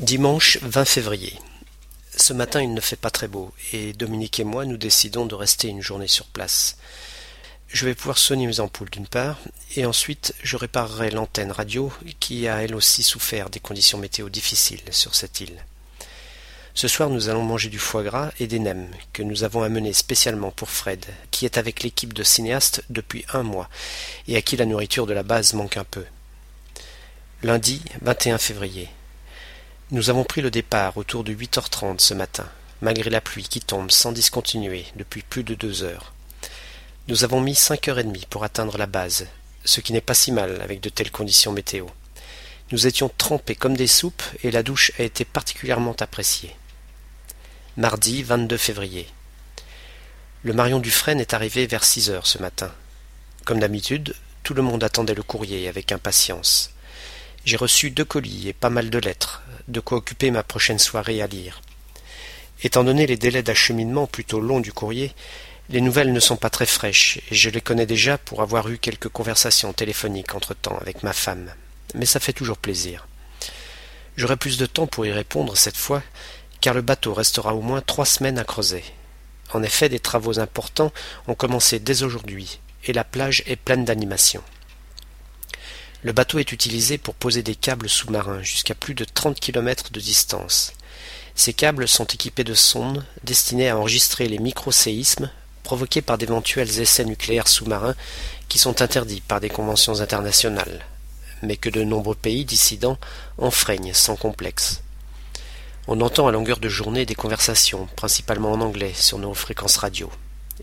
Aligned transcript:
Dimanche 0.00 0.56
20 0.62 0.86
février. 0.86 1.38
Ce 2.16 2.32
matin 2.32 2.62
il 2.62 2.72
ne 2.72 2.80
fait 2.80 2.96
pas 2.96 3.10
très 3.10 3.28
beau, 3.28 3.52
et 3.74 3.92
Dominique 3.92 4.40
et 4.40 4.44
moi 4.44 4.64
nous 4.64 4.78
décidons 4.78 5.26
de 5.26 5.34
rester 5.34 5.68
une 5.68 5.82
journée 5.82 6.08
sur 6.08 6.24
place. 6.24 6.78
Je 7.68 7.84
vais 7.84 7.94
pouvoir 7.94 8.16
soigner 8.16 8.46
mes 8.46 8.60
ampoules 8.60 8.88
d'une 8.88 9.06
part, 9.06 9.38
et 9.76 9.84
ensuite 9.84 10.34
je 10.42 10.56
réparerai 10.56 11.10
l'antenne 11.10 11.52
radio 11.52 11.92
qui 12.18 12.48
a 12.48 12.62
elle 12.62 12.74
aussi 12.74 13.02
souffert 13.02 13.50
des 13.50 13.60
conditions 13.60 13.98
météo 13.98 14.30
difficiles 14.30 14.80
sur 14.90 15.14
cette 15.14 15.38
île. 15.42 15.66
Ce 16.72 16.88
soir 16.88 17.10
nous 17.10 17.28
allons 17.28 17.44
manger 17.44 17.68
du 17.68 17.78
foie 17.78 18.02
gras 18.02 18.30
et 18.40 18.46
des 18.46 18.58
nems 18.58 18.88
que 19.12 19.22
nous 19.22 19.44
avons 19.44 19.62
amenés 19.62 19.92
spécialement 19.92 20.50
pour 20.50 20.70
Fred, 20.70 21.04
qui 21.30 21.44
est 21.44 21.58
avec 21.58 21.82
l'équipe 21.82 22.14
de 22.14 22.22
cinéastes 22.22 22.82
depuis 22.88 23.26
un 23.34 23.42
mois, 23.42 23.68
et 24.28 24.36
à 24.38 24.40
qui 24.40 24.56
la 24.56 24.64
nourriture 24.64 25.06
de 25.06 25.12
la 25.12 25.24
base 25.24 25.52
manque 25.52 25.76
un 25.76 25.84
peu. 25.84 26.06
Lundi 27.42 27.82
21 28.00 28.38
février. 28.38 28.88
Nous 29.92 30.08
avons 30.08 30.22
pris 30.22 30.40
le 30.40 30.52
départ 30.52 30.96
autour 30.98 31.24
de 31.24 31.34
8h30 31.34 31.98
ce 31.98 32.14
matin, 32.14 32.48
malgré 32.80 33.10
la 33.10 33.20
pluie 33.20 33.42
qui 33.42 33.58
tombe 33.58 33.90
sans 33.90 34.12
discontinuer 34.12 34.86
depuis 34.94 35.22
plus 35.22 35.42
de 35.42 35.56
deux 35.56 35.82
heures. 35.82 36.12
Nous 37.08 37.24
avons 37.24 37.40
mis 37.40 37.56
cinq 37.56 37.88
heures 37.88 37.98
et 37.98 38.04
demie 38.04 38.24
pour 38.30 38.44
atteindre 38.44 38.78
la 38.78 38.86
base, 38.86 39.26
ce 39.64 39.80
qui 39.80 39.92
n'est 39.92 40.00
pas 40.00 40.14
si 40.14 40.30
mal 40.30 40.62
avec 40.62 40.80
de 40.80 40.90
telles 40.90 41.10
conditions 41.10 41.50
météo. 41.50 41.86
Nous 42.70 42.86
étions 42.86 43.10
trempés 43.18 43.56
comme 43.56 43.76
des 43.76 43.88
soupes 43.88 44.22
et 44.44 44.52
la 44.52 44.62
douche 44.62 44.92
a 45.00 45.02
été 45.02 45.24
particulièrement 45.24 45.96
appréciée. 45.98 46.54
Mardi 47.76 48.22
22 48.22 48.56
février. 48.56 49.08
Le 50.44 50.52
Marion 50.52 50.78
Dufresne 50.78 51.18
est 51.18 51.34
arrivé 51.34 51.66
vers 51.66 51.82
six 51.82 52.10
heures 52.10 52.28
ce 52.28 52.38
matin. 52.38 52.72
Comme 53.44 53.58
d'habitude, 53.58 54.14
tout 54.44 54.54
le 54.54 54.62
monde 54.62 54.84
attendait 54.84 55.16
le 55.16 55.24
courrier 55.24 55.66
avec 55.66 55.90
impatience. 55.90 56.70
J'ai 57.46 57.56
reçu 57.56 57.90
deux 57.90 58.04
colis 58.04 58.48
et 58.48 58.52
pas 58.52 58.68
mal 58.68 58.90
de 58.90 58.98
lettres, 58.98 59.42
de 59.66 59.80
quoi 59.80 59.98
occuper 59.98 60.30
ma 60.30 60.42
prochaine 60.42 60.78
soirée 60.78 61.22
à 61.22 61.26
lire. 61.26 61.62
Étant 62.62 62.84
donné 62.84 63.06
les 63.06 63.16
délais 63.16 63.42
d'acheminement 63.42 64.06
plutôt 64.06 64.40
longs 64.40 64.60
du 64.60 64.72
courrier, 64.72 65.14
les 65.70 65.80
nouvelles 65.80 66.12
ne 66.12 66.20
sont 66.20 66.36
pas 66.36 66.50
très 66.50 66.66
fraîches, 66.66 67.18
et 67.30 67.34
je 67.34 67.48
les 67.48 67.62
connais 67.62 67.86
déjà 67.86 68.18
pour 68.18 68.42
avoir 68.42 68.68
eu 68.68 68.76
quelques 68.76 69.08
conversations 69.08 69.72
téléphoniques 69.72 70.34
entre-temps 70.34 70.76
avec 70.80 71.02
ma 71.02 71.14
femme. 71.14 71.50
Mais 71.94 72.06
ça 72.06 72.20
fait 72.20 72.34
toujours 72.34 72.58
plaisir. 72.58 73.06
J'aurai 74.16 74.36
plus 74.36 74.58
de 74.58 74.66
temps 74.66 74.86
pour 74.86 75.06
y 75.06 75.12
répondre 75.12 75.56
cette 75.56 75.76
fois, 75.76 76.02
car 76.60 76.74
le 76.74 76.82
bateau 76.82 77.14
restera 77.14 77.54
au 77.54 77.62
moins 77.62 77.80
trois 77.80 78.04
semaines 78.04 78.38
à 78.38 78.44
creuser. 78.44 78.84
En 79.54 79.62
effet, 79.62 79.88
des 79.88 79.98
travaux 79.98 80.38
importants 80.38 80.92
ont 81.26 81.34
commencé 81.34 81.78
dès 81.78 82.02
aujourd'hui, 82.02 82.60
et 82.84 82.92
la 82.92 83.04
plage 83.04 83.42
est 83.46 83.56
pleine 83.56 83.86
d'animation. 83.86 84.42
Le 86.02 86.12
bateau 86.12 86.38
est 86.38 86.52
utilisé 86.52 86.96
pour 86.96 87.14
poser 87.14 87.42
des 87.42 87.54
câbles 87.54 87.90
sous-marins 87.90 88.42
jusqu'à 88.42 88.74
plus 88.74 88.94
de 88.94 89.04
30 89.04 89.38
km 89.38 89.90
de 89.92 90.00
distance. 90.00 90.72
Ces 91.34 91.52
câbles 91.52 91.86
sont 91.86 92.06
équipés 92.06 92.42
de 92.42 92.54
sondes 92.54 93.04
destinées 93.22 93.68
à 93.68 93.76
enregistrer 93.76 94.26
les 94.26 94.38
micro-séismes 94.38 95.30
provoqués 95.62 96.00
par 96.00 96.16
d'éventuels 96.16 96.80
essais 96.80 97.04
nucléaires 97.04 97.48
sous-marins 97.48 97.94
qui 98.48 98.58
sont 98.58 98.80
interdits 98.80 99.20
par 99.20 99.40
des 99.40 99.50
conventions 99.50 100.00
internationales, 100.00 100.86
mais 101.42 101.58
que 101.58 101.68
de 101.68 101.84
nombreux 101.84 102.14
pays 102.14 102.46
dissidents 102.46 102.98
enfreignent 103.36 103.92
sans 103.92 104.16
complexe. 104.16 104.80
On 105.86 106.00
entend 106.00 106.28
à 106.28 106.32
longueur 106.32 106.60
de 106.60 106.68
journée 106.70 107.04
des 107.04 107.14
conversations, 107.14 107.88
principalement 107.94 108.52
en 108.52 108.62
anglais, 108.62 108.94
sur 108.94 109.18
nos 109.18 109.34
fréquences 109.34 109.76
radio, 109.76 110.10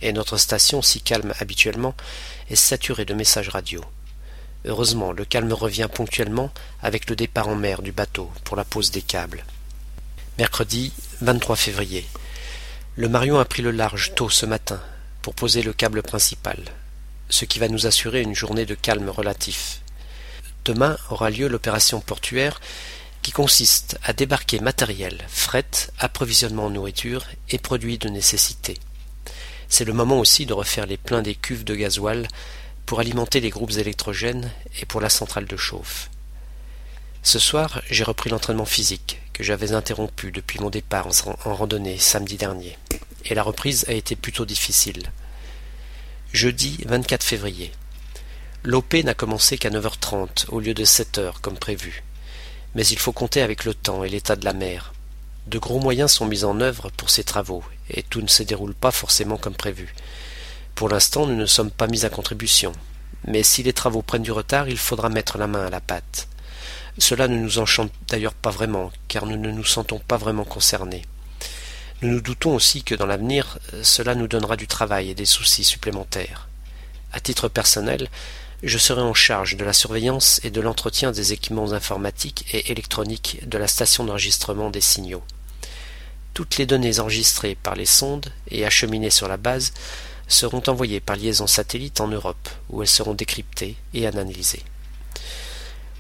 et 0.02 0.14
notre 0.14 0.38
station, 0.38 0.82
si 0.82 1.00
calme 1.00 1.34
habituellement, 1.40 1.94
est 2.50 2.56
saturée 2.56 3.06
de 3.06 3.14
messages 3.14 3.50
radio. 3.50 3.82
Heureusement, 4.68 5.14
le 5.14 5.24
calme 5.24 5.54
revient 5.54 5.88
ponctuellement 5.92 6.52
avec 6.82 7.10
le 7.10 7.16
départ 7.16 7.48
en 7.48 7.56
mer 7.56 7.82
du 7.82 7.94
bateau 7.94 8.30
pour 8.44 8.58
la 8.58 8.66
pose 8.66 8.92
des 8.92 9.02
câbles. 9.02 9.46
Mercredi 10.38 10.92
23 11.22 11.56
février. 11.56 12.06
Le 12.98 13.08
Marion 13.08 13.40
a 13.40 13.46
pris 13.46 13.62
le 13.62 13.72
large 13.72 14.14
tôt 14.14 14.30
ce 14.30 14.46
matin 14.46 14.82
pour 15.22 15.36
poser 15.36 15.62
le 15.62 15.72
câble 15.72 16.04
principal, 16.04 16.60
ce 17.30 17.46
qui 17.46 17.60
va 17.60 17.70
nous 17.70 17.88
assurer 17.88 18.22
une 18.22 18.36
journée 18.36 18.66
de 18.66 18.76
calme 18.76 19.10
relatif. 19.10 19.80
Demain 20.66 20.98
aura 21.12 21.30
lieu 21.30 21.48
l'opération 21.48 22.02
portuaire 22.02 22.60
qui 23.22 23.32
consiste 23.32 23.98
à 24.04 24.12
débarquer 24.12 24.60
matériel, 24.60 25.24
fret, 25.30 25.70
approvisionnement 25.98 26.66
en 26.66 26.72
nourriture 26.72 27.24
et 27.50 27.58
produits 27.58 27.98
de 27.98 28.10
nécessité. 28.10 28.78
C'est 29.70 29.86
le 29.86 29.94
moment 29.94 30.20
aussi 30.20 30.46
de 30.46 30.54
refaire 30.54 30.88
les 30.88 30.98
pleins 30.98 31.22
des 31.22 31.36
cuves 31.36 31.64
de 31.64 31.76
gasoil 31.76 32.28
pour 32.88 33.02
alimenter 33.02 33.42
les 33.42 33.50
groupes 33.50 33.78
électrogènes 33.78 34.50
et 34.82 34.86
pour 34.86 35.02
la 35.02 35.10
centrale 35.10 35.46
de 35.46 35.58
chauffe. 35.58 36.10
Ce 37.22 37.38
soir, 37.38 37.82
j'ai 37.92 38.06
repris 38.06 38.30
l'entraînement 38.30 38.66
physique 38.66 39.22
que 39.34 39.44
j'avais 39.44 39.74
interrompu 39.74 40.32
depuis 40.32 40.60
mon 40.60 40.70
départ 40.70 41.08
en 41.46 41.54
randonnée 41.54 42.00
samedi 42.00 42.38
dernier, 42.38 42.78
et 43.26 43.36
la 43.36 43.44
reprise 43.44 43.84
a 43.90 43.92
été 43.92 44.16
plutôt 44.16 44.46
difficile. 44.46 45.04
Jeudi 46.32 46.80
24 46.86 47.24
février. 47.24 47.74
L'OP 48.64 48.94
n'a 48.94 49.14
commencé 49.14 49.58
qu'à 49.58 49.70
9h30 49.70 50.46
au 50.48 50.62
lieu 50.62 50.74
de 50.74 50.86
7h 50.86 51.42
comme 51.42 51.58
prévu. 51.58 52.04
Mais 52.74 52.88
il 52.88 53.00
faut 53.00 53.12
compter 53.12 53.42
avec 53.42 53.66
le 53.66 53.74
temps 53.74 54.06
et 54.06 54.10
l'état 54.10 54.38
de 54.38 54.46
la 54.46 54.54
mer. 54.54 54.94
De 55.48 55.60
gros 55.60 55.82
moyens 55.82 56.12
sont 56.12 56.26
mis 56.26 56.46
en 56.46 56.62
œuvre 56.62 56.90
pour 56.96 57.10
ces 57.10 57.26
travaux, 57.26 57.64
et 57.90 58.04
tout 58.04 58.22
ne 58.22 58.28
se 58.28 58.44
déroule 58.44 58.74
pas 58.74 58.92
forcément 58.92 59.38
comme 59.38 59.56
prévu. 59.56 59.94
Pour 60.78 60.90
l'instant, 60.90 61.26
nous 61.26 61.36
ne 61.36 61.48
sommes 61.48 61.72
pas 61.72 61.88
mis 61.88 62.06
à 62.06 62.10
contribution. 62.12 62.72
Mais 63.26 63.42
si 63.42 63.64
les 63.64 63.74
travaux 63.74 64.04
prennent 64.04 64.22
du 64.22 64.32
retard, 64.32 64.70
il 64.70 64.78
faudra 64.78 65.10
mettre 65.10 65.40
la 65.40 65.48
main 65.48 65.66
à 65.66 65.72
la 65.72 65.82
pâte. 65.82 66.28
Cela 67.00 67.28
ne 67.28 67.36
nous 67.36 67.58
enchante 67.58 67.92
d'ailleurs 68.08 68.36
pas 68.36 68.52
vraiment, 68.52 68.92
car 69.08 69.26
nous 69.26 69.38
ne 69.38 69.50
nous 69.50 69.64
sentons 69.64 69.98
pas 69.98 70.18
vraiment 70.18 70.44
concernés. 70.44 71.02
Nous 72.04 72.10
nous 72.10 72.22
doutons 72.22 72.54
aussi 72.54 72.84
que 72.84 72.94
dans 72.94 73.08
l'avenir, 73.08 73.58
cela 73.82 74.14
nous 74.14 74.28
donnera 74.28 74.56
du 74.56 74.68
travail 74.68 75.10
et 75.10 75.16
des 75.16 75.26
soucis 75.26 75.64
supplémentaires. 75.64 76.48
À 77.12 77.20
titre 77.22 77.48
personnel, 77.48 78.08
je 78.62 78.78
serai 78.78 79.02
en 79.02 79.16
charge 79.16 79.58
de 79.58 79.66
la 79.66 79.74
surveillance 79.74 80.40
et 80.44 80.52
de 80.52 80.62
l'entretien 80.62 81.12
des 81.12 81.34
équipements 81.34 81.72
informatiques 81.72 82.46
et 82.54 82.70
électroniques 82.72 83.40
de 83.50 83.58
la 83.58 83.68
station 83.68 84.04
d'enregistrement 84.04 84.70
des 84.70 84.82
signaux. 84.82 85.24
Toutes 86.36 86.58
les 86.58 86.68
données 86.68 87.00
enregistrées 87.00 87.56
par 87.56 87.74
les 87.74 87.88
sondes 87.88 88.32
et 88.52 88.64
acheminées 88.64 89.10
sur 89.10 89.28
la 89.28 89.38
base 89.38 89.74
seront 90.28 90.64
envoyées 90.68 91.00
par 91.00 91.16
liaison 91.16 91.48
satellite 91.48 92.02
en 92.02 92.08
Europe, 92.08 92.50
où 92.70 92.82
elles 92.82 92.88
seront 92.88 93.14
décryptées 93.14 93.78
et 93.94 94.08
analysées. 94.08 94.64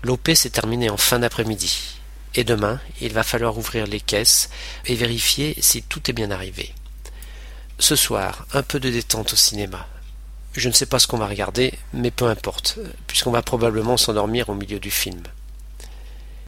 L'OP 0.04 0.30
s'est 0.36 0.50
terminé 0.50 0.90
en 0.90 0.98
fin 0.98 1.20
d'après-midi, 1.20 2.00
et 2.36 2.44
demain 2.44 2.80
il 3.02 3.14
va 3.14 3.24
falloir 3.24 3.58
ouvrir 3.58 3.88
les 3.88 4.00
caisses 4.00 4.50
et 4.86 4.96
vérifier 4.96 5.56
si 5.60 5.82
tout 5.82 6.10
est 6.10 6.14
bien 6.14 6.32
arrivé. 6.32 6.74
Ce 7.80 7.96
soir, 7.96 8.46
un 8.54 8.64
peu 8.64 8.80
de 8.80 8.90
détente 8.90 9.34
au 9.34 9.36
cinéma. 9.36 9.88
Je 10.54 10.68
ne 10.68 10.74
sais 10.74 10.88
pas 10.88 10.98
ce 10.98 11.08
qu'on 11.08 11.18
va 11.18 11.28
regarder, 11.28 11.74
mais 11.94 12.09
peu 12.09 12.26
importe, 12.26 12.80
puisqu'on 13.06 13.32
va 13.32 13.44
probablement 13.44 13.98
s'endormir 13.98 14.50
au 14.50 14.56
milieu 14.56 14.80
du 14.80 14.90
film. 14.90 15.22